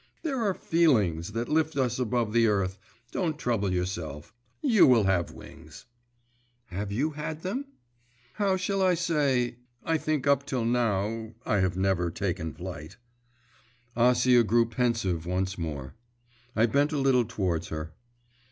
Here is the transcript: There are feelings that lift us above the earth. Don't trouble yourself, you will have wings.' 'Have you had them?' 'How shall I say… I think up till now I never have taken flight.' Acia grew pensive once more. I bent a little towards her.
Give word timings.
There 0.23 0.41
are 0.41 0.55
feelings 0.55 1.33
that 1.33 1.47
lift 1.47 1.77
us 1.77 1.99
above 1.99 2.33
the 2.33 2.47
earth. 2.47 2.79
Don't 3.11 3.37
trouble 3.37 3.71
yourself, 3.71 4.33
you 4.59 4.87
will 4.87 5.03
have 5.03 5.29
wings.' 5.29 5.85
'Have 6.69 6.91
you 6.91 7.11
had 7.11 7.43
them?' 7.43 7.65
'How 8.33 8.57
shall 8.57 8.81
I 8.81 8.95
say… 8.95 9.57
I 9.83 9.99
think 9.99 10.25
up 10.25 10.43
till 10.47 10.65
now 10.65 11.35
I 11.45 11.59
never 11.75 12.05
have 12.05 12.13
taken 12.15 12.51
flight.' 12.51 12.97
Acia 13.95 14.43
grew 14.43 14.65
pensive 14.67 15.27
once 15.27 15.59
more. 15.59 15.93
I 16.55 16.65
bent 16.65 16.91
a 16.91 16.97
little 16.97 17.23
towards 17.25 17.67
her. 17.67 17.91